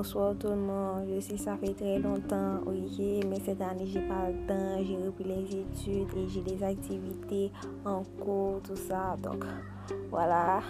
bonsoir 0.00 0.34
tout 0.40 0.48
le 0.48 0.56
monde. 0.56 1.08
Je 1.14 1.20
sais 1.20 1.36
ça 1.36 1.58
fait 1.58 1.74
très 1.74 1.98
longtemps, 1.98 2.56
ok, 2.64 3.04
mais 3.28 3.38
cette 3.44 3.60
année 3.60 3.84
j'ai 3.84 4.00
pas 4.00 4.30
le 4.30 4.46
temps, 4.46 4.82
j'ai 4.82 4.96
repris 4.96 5.24
les 5.24 5.44
études 5.44 6.08
et 6.16 6.26
j'ai 6.26 6.40
des 6.40 6.64
activités 6.64 7.52
en 7.84 8.02
cours, 8.18 8.62
tout 8.64 8.76
ça. 8.76 9.14
Donc 9.22 9.44
voilà. 10.10 10.60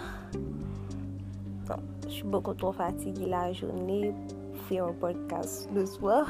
je 2.03 2.09
suis 2.09 2.23
beaucoup 2.23 2.53
trop 2.53 2.73
fatiguée 2.73 3.27
la 3.27 3.53
journée 3.53 4.13
pour 4.53 4.63
faire 4.63 4.87
un 4.87 4.91
podcast 4.91 5.69
le 5.73 5.85
soir, 5.85 6.27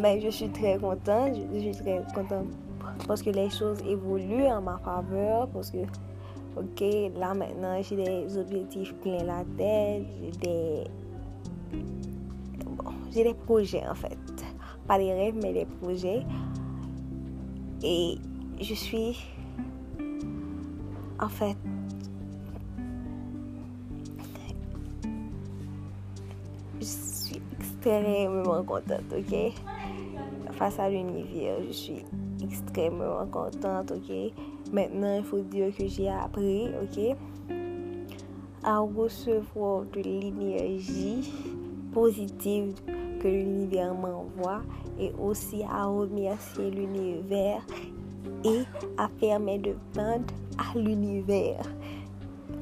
mais 0.00 0.18
je 0.18 0.30
suis 0.30 0.48
très 0.48 0.78
contente. 0.78 1.34
Je, 1.52 1.58
suis 1.58 1.72
très 1.72 2.02
contente 2.14 2.46
parce 3.06 3.22
que 3.22 3.28
les 3.28 3.50
choses 3.50 3.82
évoluent 3.86 4.46
en 4.46 4.62
ma 4.62 4.78
faveur, 4.78 5.48
parce 5.48 5.70
que 5.70 5.84
Ok, 6.54 6.80
là 7.18 7.32
maintenant 7.32 7.80
j'ai 7.82 7.96
des 7.96 8.38
objectifs 8.38 8.94
plein 9.02 9.24
la 9.24 9.42
tête, 9.56 10.04
j'ai 10.22 10.30
des 10.38 10.84
j'ai 13.14 13.24
des 13.24 13.34
projets 13.34 13.86
en 13.86 13.94
fait. 13.94 14.18
Pas 14.86 14.98
des 14.98 15.12
rêves, 15.12 15.36
mais 15.40 15.52
des 15.52 15.66
projets. 15.66 16.24
Et 17.82 18.16
je 18.60 18.74
suis 18.74 19.18
en 21.18 21.28
fait 21.28 21.56
je 26.82 26.86
suis 26.86 27.40
extrêmement 27.60 28.62
contente, 28.64 29.12
ok? 29.16 29.52
Face 30.52 30.78
à 30.78 30.88
l'univers, 30.88 31.56
je 31.66 31.72
suis 31.72 32.04
extrêmement 32.42 33.26
contente, 33.26 33.92
ok? 33.92 34.32
Maintenant, 34.72 35.16
il 35.18 35.24
faut 35.24 35.40
dire 35.40 35.74
que 35.76 35.86
j'ai 35.86 36.08
appris, 36.08 36.68
ok? 36.82 37.16
À 38.64 38.78
recevoir 38.78 39.84
de 39.92 40.00
l'énergie 40.00 41.32
positive 41.92 42.74
que 43.22 43.28
l'univers 43.28 43.94
m'envoie 43.94 44.62
et 44.98 45.12
aussi 45.18 45.62
à 45.62 45.86
remercier 45.86 46.70
l'univers 46.70 47.62
et 48.44 48.62
à 48.98 49.08
fermer 49.20 49.58
de 49.58 49.74
vente 49.94 50.32
à 50.58 50.76
l'univers. 50.76 51.62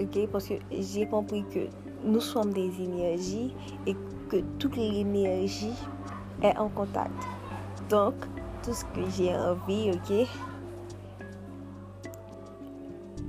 Ok, 0.01 0.29
parce 0.31 0.49
que 0.49 0.55
j'ai 0.71 1.07
compris 1.07 1.45
que 1.53 1.61
nous 2.05 2.21
sommes 2.21 2.53
des 2.53 2.71
énergies 2.83 3.55
et 3.87 3.97
que 4.29 4.39
toute 4.59 4.77
l'énergie 4.77 5.75
est 6.43 6.57
en 6.57 6.69
contact. 6.69 7.13
Donc, 7.89 8.15
tout 8.63 8.73
ce 8.73 8.85
que 8.85 9.09
j'ai 9.17 9.35
envie, 9.35 9.91
ok, 9.91 10.27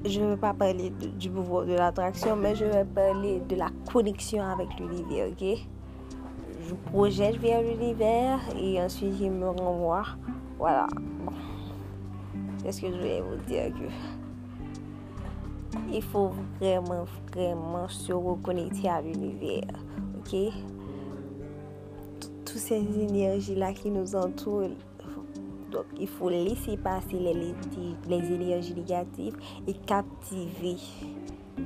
je 0.06 0.20
ne 0.20 0.30
vais 0.32 0.38
pas 0.38 0.54
parler 0.54 0.90
du 0.90 1.30
pouvoir 1.30 1.66
de 1.66 1.74
l'attraction, 1.74 2.36
mais 2.36 2.56
je 2.56 2.66
vais 2.66 2.86
parler 2.86 3.40
de 3.48 3.56
la 3.56 3.70
connexion 3.92 4.44
avec 4.44 4.68
l'univers, 4.80 5.30
ok? 5.30 5.68
Je 6.72 6.92
projette 6.92 7.38
vers 7.38 7.62
l'univers 7.62 8.40
et 8.58 8.82
ensuite 8.82 9.18
je 9.20 9.26
me 9.26 9.50
renvoie. 9.50 10.06
Voilà. 10.58 10.88
Bon. 11.26 11.34
Qu'est-ce 12.64 12.82
que 12.82 12.88
je 12.92 12.98
vais 12.98 13.22
vous 13.22 13.36
dire 13.48 13.74
que 13.74 13.92
il 15.94 16.02
faut 16.02 16.32
vraiment, 16.60 17.06
vraiment 17.34 17.88
se 17.90 18.14
reconnecter 18.14 18.88
à 18.88 19.02
l'univers. 19.02 19.68
Ok? 20.20 20.54
Toutes 22.46 22.58
ces 22.58 22.84
énergies-là 23.00 23.74
qui 23.74 23.90
nous 23.90 24.16
entourent. 24.16 24.70
Donc, 25.72 25.86
il 26.00 26.08
faut 26.08 26.30
laisser 26.30 26.78
passer 26.78 27.18
les, 27.18 27.54
les 28.08 28.34
énergies 28.34 28.74
négatives 28.74 29.38
et 29.68 29.74
captiver 29.74 30.78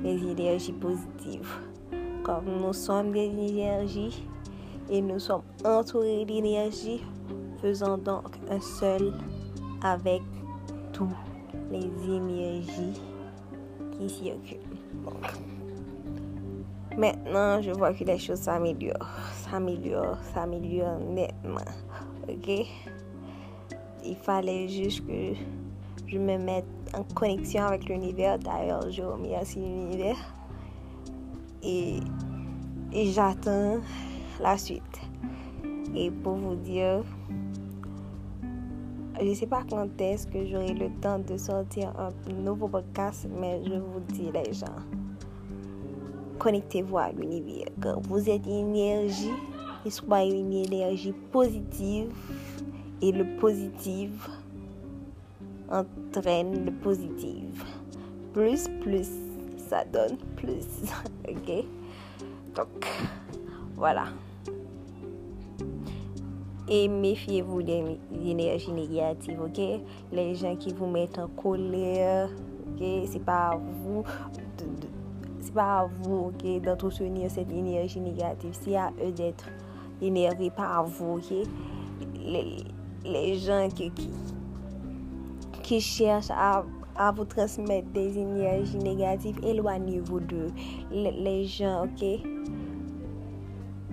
les 0.02 0.30
énergies 0.30 0.72
positives. 0.72 1.52
Comme 2.22 2.46
nous 2.60 2.72
sommes 2.72 3.12
des 3.12 3.26
énergies, 3.26 4.22
et 4.90 5.00
nous 5.00 5.18
sommes 5.18 5.42
entourés 5.64 6.24
d'énergie, 6.24 7.02
faisant 7.60 7.98
donc 7.98 8.36
un 8.50 8.60
seul 8.60 9.12
avec 9.82 10.22
toutes 10.92 11.08
les 11.70 11.88
énergies 12.04 13.00
qui 13.92 14.08
circulent. 14.08 14.58
maintenant, 16.96 17.60
je 17.60 17.70
vois 17.72 17.92
que 17.92 18.04
les 18.04 18.18
choses 18.18 18.40
s'améliorent, 18.40 19.08
s'améliorent, 19.50 20.18
s'améliorent 20.34 20.98
nettement. 20.98 21.60
Ok? 22.28 22.66
Il 24.04 24.16
fallait 24.16 24.68
juste 24.68 25.04
que 25.06 25.34
je 26.06 26.18
me 26.18 26.38
mette 26.38 26.64
en 26.94 27.02
connexion 27.14 27.64
avec 27.64 27.88
l'univers. 27.88 28.38
D'ailleurs, 28.38 28.88
je 28.90 29.02
remercie 29.02 29.58
l'univers. 29.58 30.16
Et, 31.62 31.98
et 32.92 33.06
j'attends 33.06 33.78
la 34.40 34.56
suite. 34.58 34.82
Et 35.94 36.10
pour 36.10 36.34
vous 36.34 36.56
dire, 36.56 37.02
je 39.20 39.24
ne 39.26 39.34
sais 39.34 39.46
pas 39.46 39.62
quand 39.68 39.88
est-ce 40.00 40.26
que 40.26 40.44
j'aurai 40.46 40.74
le 40.74 40.90
temps 41.00 41.18
de 41.18 41.36
sortir 41.36 41.92
un 41.98 42.32
nouveau 42.32 42.68
podcast, 42.68 43.26
mais 43.40 43.62
je 43.64 43.74
vous 43.74 44.00
dis 44.12 44.30
les 44.32 44.52
gens, 44.52 44.66
connectez-vous 46.38 46.98
à 46.98 47.12
l'univers. 47.12 47.68
Vous 48.02 48.28
êtes 48.28 48.46
une 48.46 48.76
énergie, 48.76 49.32
et 49.84 49.90
soyez 49.90 50.38
une 50.38 50.52
énergie 50.52 51.14
positive. 51.32 52.12
Et 53.02 53.12
le 53.12 53.24
positif 53.36 54.10
entraîne 55.70 56.64
le 56.64 56.72
positif. 56.72 57.64
Plus, 58.32 58.68
plus, 58.80 59.08
ça 59.68 59.84
donne 59.84 60.16
plus. 60.36 60.66
ok? 61.28 61.64
Donc, 62.54 62.86
voilà. 63.76 64.06
Et 66.68 66.88
méfiez-vous 66.88 67.62
des 67.62 67.96
énergies 68.24 68.72
négatives, 68.72 69.40
ok? 69.40 69.60
Les 70.12 70.34
gens 70.34 70.56
qui 70.56 70.72
vous 70.74 70.86
mettent 70.86 71.18
en 71.18 71.28
colère, 71.28 72.28
ok? 72.72 72.84
C'est 73.06 73.24
pas 73.24 73.50
à 73.50 73.56
vous, 73.56 74.02
c'est 75.40 75.54
pas 75.54 75.80
à 75.80 75.86
vous, 75.86 76.32
ok? 76.32 76.62
D'entretenir 76.62 77.30
cette 77.30 77.52
énergie 77.52 78.00
négative. 78.00 78.50
C'est 78.60 78.74
à 78.74 78.90
eux 79.04 79.12
d'être 79.12 79.46
énervés, 80.02 80.50
pas 80.50 80.78
à 80.78 80.82
vous, 80.82 81.18
ok? 81.18 81.46
Les, 83.04 83.38
gens 83.38 83.68
qui, 85.62 85.80
cherchent 85.80 86.32
à, 86.32 86.64
à, 86.96 87.12
vous 87.12 87.24
transmettre 87.26 87.88
des 87.90 88.18
énergies 88.18 88.78
négatives, 88.78 89.38
éloignez-vous 89.44 90.18
d'eux. 90.18 90.50
Les 90.90 91.44
gens, 91.44 91.84
ok? 91.84 92.26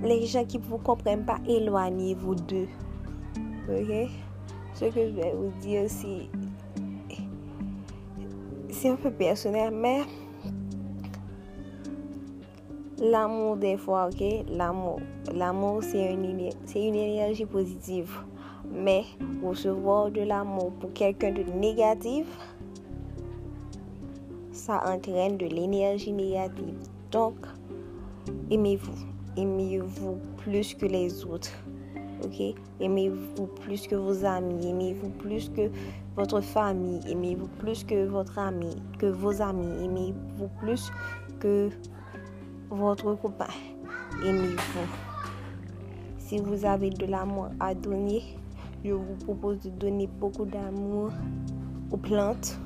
Les 0.03 0.25
gens 0.25 0.45
qui 0.45 0.59
ne 0.59 0.63
vous 0.63 0.77
comprennent 0.77 1.25
pas, 1.25 1.39
éloignez-vous 1.47 2.35
d'eux. 2.35 2.67
Ok? 3.69 4.09
Ce 4.73 4.85
que 4.85 4.91
je 4.91 5.15
vais 5.15 5.33
vous 5.33 5.51
dire, 5.61 5.83
c'est. 5.87 6.29
C'est 8.69 8.89
un 8.89 8.95
peu 8.95 9.11
personnel, 9.11 9.71
mais. 9.73 10.01
L'amour, 12.99 13.57
des 13.57 13.77
fois, 13.77 14.09
ok? 14.11 14.45
L'amour. 14.49 14.99
L'amour, 15.33 15.83
c'est 15.83 16.13
une, 16.13 16.49
c'est 16.65 16.85
une 16.85 16.95
énergie 16.95 17.45
positive. 17.45 18.11
Mais 18.71 19.03
recevoir 19.43 20.09
de 20.09 20.21
l'amour 20.21 20.71
pour 20.79 20.91
quelqu'un 20.93 21.31
de 21.31 21.43
négatif, 21.43 22.25
ça 24.51 24.81
entraîne 24.87 25.37
de 25.37 25.45
l'énergie 25.45 26.11
négative. 26.11 26.75
Donc, 27.11 27.35
aimez-vous 28.49 29.12
aimez-vous 29.37 30.17
plus 30.37 30.73
que 30.73 30.85
les 30.85 31.25
autres. 31.25 31.51
Aimez-vous 32.79 33.47
plus 33.47 33.85
que 33.87 33.95
vos 33.95 34.23
amis. 34.25 34.67
Aimez-vous 34.69 35.09
plus 35.09 35.49
que 35.49 35.69
votre 36.15 36.39
famille. 36.41 37.01
Aimez-vous 37.09 37.47
plus 37.59 37.83
que 37.83 38.05
votre 38.05 38.39
ami, 38.39 38.81
que 38.97 39.07
vos 39.07 39.41
amis. 39.41 39.83
Aimez-vous 39.83 40.47
plus 40.59 40.91
que 41.39 41.69
votre 42.69 43.13
copain? 43.15 43.53
Aimez-vous. 44.25 44.87
Si 46.17 46.37
vous 46.39 46.65
avez 46.65 46.89
de 46.89 47.05
l'amour 47.05 47.49
à 47.59 47.75
donner, 47.75 48.23
je 48.85 48.93
vous 48.93 49.15
propose 49.25 49.59
de 49.59 49.69
donner 49.69 50.07
beaucoup 50.07 50.45
d'amour 50.45 51.11
aux 51.91 51.97
plantes, 51.97 52.57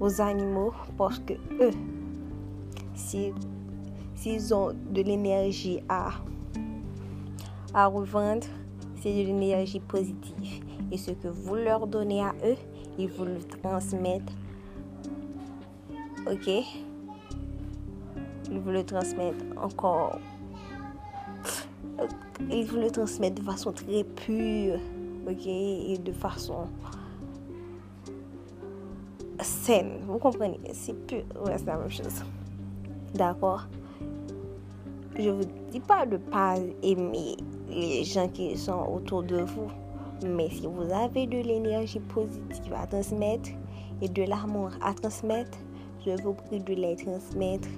aux 0.00 0.20
animaux, 0.20 0.72
parce 0.98 1.20
que 1.20 1.34
eux, 1.60 1.70
si 2.94 3.32
s'ils 4.22 4.54
ont 4.54 4.72
de 4.72 5.02
l'énergie 5.02 5.80
à, 5.88 6.10
à 7.74 7.86
revendre, 7.86 8.46
c'est 9.00 9.12
de 9.12 9.26
l'énergie 9.26 9.80
positive. 9.80 10.64
Et 10.92 10.96
ce 10.96 11.10
que 11.10 11.26
vous 11.26 11.56
leur 11.56 11.88
donnez 11.88 12.22
à 12.22 12.32
eux, 12.44 12.56
ils 12.98 13.08
vous 13.08 13.24
le 13.24 13.40
transmettent. 13.42 14.30
Ok? 16.30 16.46
Ils 18.48 18.60
vous 18.60 18.70
le 18.70 18.84
transmettent 18.84 19.44
encore. 19.56 20.20
Ils 22.48 22.64
vous 22.64 22.76
le 22.76 22.92
transmettent 22.92 23.38
de 23.38 23.42
façon 23.42 23.72
très 23.72 24.04
pure. 24.04 24.78
Ok? 25.28 25.46
Et 25.46 25.98
de 25.98 26.12
façon 26.12 26.68
saine. 29.40 29.98
Vous 30.06 30.18
comprenez? 30.18 30.60
C'est 30.72 30.94
pur. 31.08 31.24
Ouais, 31.44 31.58
c'est 31.58 31.66
la 31.66 31.76
même 31.76 31.90
chose. 31.90 32.22
D'accord? 33.14 33.66
Je 35.18 35.30
vous 35.30 35.44
dis 35.70 35.80
pas 35.80 36.06
de 36.06 36.16
pas 36.16 36.56
aimer 36.82 37.36
les 37.68 38.04
gens 38.04 38.28
qui 38.28 38.56
sont 38.56 38.86
autour 38.94 39.22
de 39.22 39.42
vous. 39.42 39.70
Mais 40.26 40.48
si 40.50 40.66
vous 40.66 40.92
avez 40.92 41.26
de 41.26 41.38
l'énergie 41.38 42.00
positive 42.00 42.72
à 42.74 42.86
transmettre 42.86 43.50
et 44.00 44.08
de 44.08 44.22
l'amour 44.22 44.70
à 44.80 44.94
transmettre, 44.94 45.58
je 46.04 46.10
vous 46.22 46.34
prie 46.34 46.60
de 46.60 46.74
les 46.74 46.96
transmettre 46.96 47.68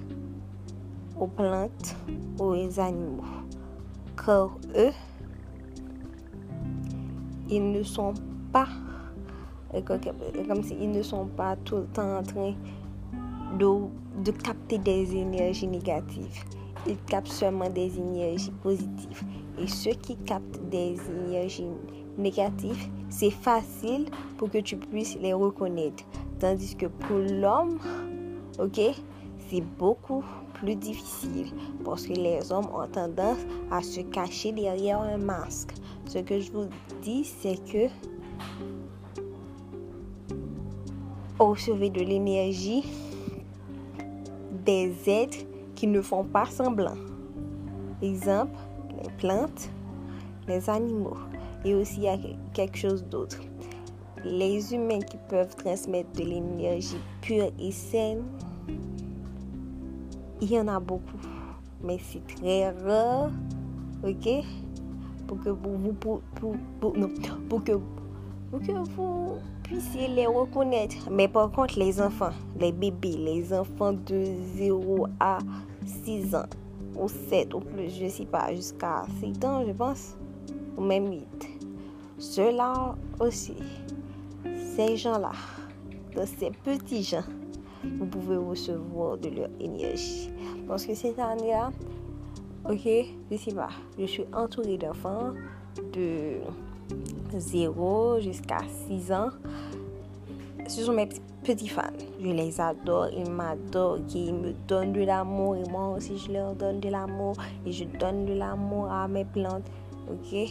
aux 1.19 1.27
plantes, 1.27 1.95
aux 2.39 2.79
animaux. 2.79 3.23
Car 4.23 4.57
eux, 4.75 4.91
ils 7.49 7.71
ne 7.71 7.83
sont 7.83 8.13
pas 8.51 8.67
comme 10.47 10.63
s'ils 10.63 10.91
ne 10.91 11.01
sont 11.01 11.25
pas 11.25 11.57
tout 11.57 11.77
le 11.77 11.85
temps 11.87 12.19
en 12.19 12.23
train 12.23 12.53
de, 13.59 14.23
de 14.23 14.31
capter 14.31 14.77
des 14.77 15.15
énergies 15.15 15.67
négatives. 15.67 16.43
Ils 16.87 16.97
captent 17.07 17.27
seulement 17.27 17.69
des 17.69 17.97
énergies 17.97 18.51
positives. 18.61 19.23
Et 19.59 19.67
ceux 19.67 19.93
qui 19.93 20.15
captent 20.17 20.59
des 20.69 20.97
énergies 21.09 21.67
négatives, 22.17 22.89
c'est 23.09 23.31
facile 23.31 24.05
pour 24.37 24.49
que 24.49 24.59
tu 24.59 24.77
puisses 24.77 25.17
les 25.19 25.33
reconnaître. 25.33 26.03
Tandis 26.39 26.75
que 26.75 26.85
pour 26.87 27.17
l'homme, 27.17 27.79
ok, 28.59 28.79
c'est 29.49 29.61
beaucoup 29.77 30.23
plus 30.53 30.75
difficile 30.75 31.47
parce 31.83 32.05
que 32.07 32.13
les 32.13 32.51
hommes 32.51 32.67
ont 32.73 32.87
tendance 32.87 33.39
à 33.71 33.81
se 33.81 34.01
cacher 34.01 34.51
derrière 34.51 35.01
un 35.01 35.17
masque. 35.17 35.73
Ce 36.07 36.19
que 36.19 36.39
je 36.39 36.51
vous 36.51 36.67
dis, 37.01 37.23
c'est 37.23 37.63
que 37.65 37.87
recevez 41.39 41.89
de 41.89 42.01
l'énergie 42.01 42.83
des 44.65 44.93
êtres 45.07 45.45
qui 45.75 45.87
ne 45.87 46.01
font 46.01 46.23
pas 46.23 46.45
semblant. 46.45 46.95
Exemple, 48.01 48.57
les 49.03 49.09
plantes, 49.17 49.69
les 50.47 50.69
animaux. 50.69 51.17
Et 51.63 51.75
aussi, 51.75 51.97
il 51.97 52.03
y 52.03 52.07
a 52.09 52.17
quelque 52.53 52.77
chose 52.77 53.03
d'autre. 53.05 53.39
Les 54.23 54.73
humains 54.73 55.01
qui 55.01 55.17
peuvent 55.29 55.55
transmettre 55.55 56.11
de 56.13 56.23
l'énergie 56.23 56.97
pure 57.21 57.51
et 57.59 57.71
saine, 57.71 58.23
il 60.41 60.51
y 60.51 60.59
en 60.59 60.67
a 60.67 60.79
beaucoup. 60.79 61.19
Mais 61.83 61.99
c'est 61.99 62.25
très 62.35 62.71
rare, 62.71 63.31
ok? 64.03 64.43
Pour 65.27 65.39
que 65.39 65.49
vous, 65.49 65.93
pour, 65.93 66.21
pour, 66.35 66.55
pour 67.49 67.63
que, 67.63 67.73
pour 68.49 68.59
que 68.59 68.71
vous 68.71 69.37
puissiez 69.63 70.07
les 70.07 70.27
reconnaître. 70.27 71.09
Mais 71.11 71.27
par 71.27 71.51
contre, 71.51 71.77
les 71.79 72.01
enfants, 72.01 72.31
les 72.59 72.71
bébés, 72.71 73.17
les 73.17 73.53
enfants 73.53 73.93
de 73.93 74.23
0 74.55 75.07
à 75.19 75.39
6 75.85 76.35
ans, 76.35 76.45
ou 76.97 77.07
7 77.07 77.53
ou 77.53 77.59
plus, 77.59 77.89
je 77.89 78.05
ne 78.05 78.09
sais 78.09 78.25
pas, 78.25 78.53
jusqu'à 78.53 79.05
7 79.19 79.43
ans, 79.45 79.63
je 79.65 79.71
pense, 79.73 80.15
ou 80.77 80.81
même 80.81 81.11
8. 81.11 81.49
Ceux-là 82.17 82.95
aussi, 83.19 83.55
ces 84.75 84.95
gens-là, 84.95 85.31
ces 86.25 86.51
petits 86.51 87.03
gens, 87.03 87.23
vous 87.99 88.05
pouvez 88.05 88.37
recevoir 88.37 89.17
de 89.17 89.29
leur 89.29 89.49
énergie. 89.59 90.29
Parce 90.67 90.85
que 90.85 90.95
cette 90.95 91.19
année-là, 91.19 91.71
ok, 92.69 92.87
je 93.31 93.37
sais 93.37 93.53
pas, 93.53 93.69
je 93.99 94.05
suis 94.05 94.25
entourée 94.33 94.77
d'enfants 94.77 95.33
de 95.93 96.37
0 97.39 98.19
jusqu'à 98.19 98.59
6 98.87 99.11
ans. 99.11 99.29
Ce 100.67 100.83
sont 100.83 100.93
mes 100.93 101.07
petits 101.43 101.67
fans. 101.67 101.83
Je 102.19 102.27
les 102.27 102.59
adore, 102.59 103.09
ils 103.15 103.29
m'adorent, 103.29 103.99
ils 104.13 104.33
me 104.33 104.53
donnent 104.67 104.93
de 104.93 105.03
l'amour 105.03 105.55
et 105.55 105.69
moi 105.69 105.89
aussi 105.89 106.17
je 106.17 106.31
leur 106.31 106.55
donne 106.55 106.79
de 106.79 106.89
l'amour 106.89 107.35
et 107.65 107.71
je 107.71 107.83
donne 107.85 108.25
de 108.25 108.33
l'amour 108.33 108.91
à 108.91 109.07
mes 109.07 109.25
plantes. 109.25 109.69
Ok? 110.09 110.49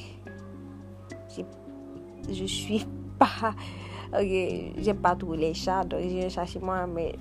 Je 2.30 2.44
suis 2.44 2.86
pas. 3.18 3.54
Ok, 4.12 4.74
j'ai 4.78 4.94
pas 4.94 5.16
tous 5.16 5.32
les 5.32 5.54
chats, 5.54 5.82
donc 5.82 6.00
j'ai 6.02 6.26
un 6.26 6.28
chat 6.28 6.44
chez 6.44 6.60
moi, 6.60 6.86
mais 6.86 7.16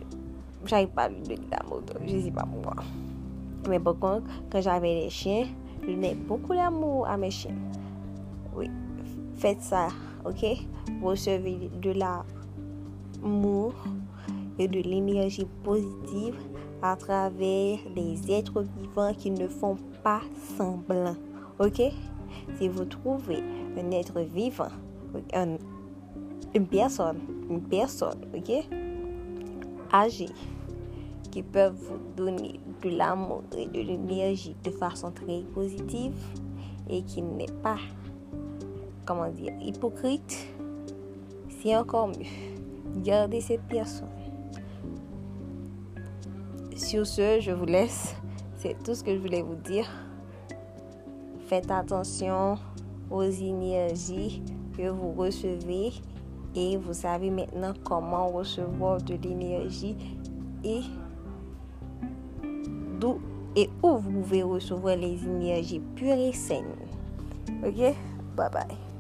j'arrive 0.66 0.90
pas 0.90 1.04
à 1.04 1.10
lui 1.10 1.22
donner 1.22 1.38
de 1.38 1.52
l'amour, 1.52 1.82
donc 1.82 1.98
je 2.06 2.20
sais 2.20 2.32
pas 2.32 2.46
pourquoi. 2.46 2.84
Mais 3.68 3.80
par 3.80 3.98
contre, 3.98 4.28
quand 4.52 4.62
j'avais 4.62 4.94
les 4.94 5.10
chiens, 5.10 5.48
je 5.82 5.88
donnais 5.88 6.14
beaucoup 6.14 6.54
d'amour 6.54 7.08
à 7.08 7.18
mes 7.18 7.32
chiens. 7.32 7.56
Faites 9.44 9.62
ça, 9.62 9.90
ok? 10.24 10.46
Recevez 11.02 11.70
de 11.82 11.92
l'amour 13.22 13.74
et 14.58 14.70
de 14.70 14.80
l'énergie 14.80 15.46
positive 15.66 16.36
à 16.82 16.96
travers 16.96 17.78
des 17.94 18.32
êtres 18.32 18.64
vivants 18.78 19.14
qui 19.14 19.32
ne 19.32 19.50
font 19.50 19.76
pas 20.02 20.22
semblant, 20.56 21.18
ok? 21.60 21.82
Si 22.58 22.70
vous 22.70 22.86
trouvez 22.86 23.44
un 23.78 23.92
être 23.92 24.22
vivant, 24.22 24.72
une 25.36 26.68
personne, 26.68 27.20
une 27.50 27.64
personne, 27.64 28.22
ok? 28.34 28.66
Âgée, 29.92 30.30
qui 31.32 31.44
peuvent 31.44 31.76
vous 31.76 32.00
donner 32.16 32.62
de 32.82 32.92
l'amour 32.92 33.44
et 33.58 33.66
de 33.66 33.82
l'énergie 33.82 34.56
de 34.64 34.72
façon 34.72 35.12
très 35.12 35.42
positive 35.54 36.16
et 36.90 37.02
qui 37.04 37.22
n'est 37.22 37.52
pas 37.62 37.76
comment 39.06 39.30
dire, 39.30 39.54
hypocrite, 39.62 40.48
c'est 41.62 41.76
encore 41.76 42.08
mieux. 42.08 42.26
Gardez 43.04 43.42
cette 43.42 43.64
personne. 43.64 44.10
Sur 46.76 47.06
ce, 47.06 47.40
je 47.40 47.52
vous 47.52 47.66
laisse. 47.66 48.16
C'est 48.58 48.82
tout 48.84 48.94
ce 48.96 49.04
que 49.04 49.14
je 49.14 49.20
voulais 49.20 49.42
vous 49.42 49.56
dire. 49.56 49.90
Faites 51.48 51.70
attention 51.72 52.58
aux 53.10 53.24
énergies 53.24 54.42
que 54.78 54.90
vous 54.90 55.12
recevez 55.14 55.92
et 56.56 56.78
vous 56.78 56.94
savez 56.94 57.30
maintenant 57.30 57.74
comment 57.84 58.28
recevoir 58.30 59.02
de 59.02 59.16
l'énergie 59.16 59.96
et 60.64 60.82
d'où 63.00 63.20
et 63.56 63.70
où 63.84 63.98
vous 63.98 64.12
pouvez 64.12 64.44
recevoir 64.44 64.96
les 64.96 65.24
énergies 65.26 65.82
pures 65.96 66.14
et 66.14 66.34
saines. 66.34 66.76
Ok? 67.64 67.96
Bye 68.36 68.50
bye. 68.52 68.93